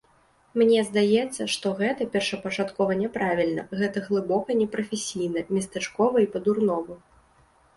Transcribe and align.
Мне 0.59 0.79
здаецца, 0.85 1.41
што 1.55 1.67
гэта 1.81 2.07
першапачаткова 2.15 2.97
няправільна, 3.03 3.67
гэта 3.83 3.97
глыбока 4.09 4.49
непрафесійна, 4.63 5.47
местачкова 5.57 6.17
і 6.25 6.33
па-дурному. 6.37 6.93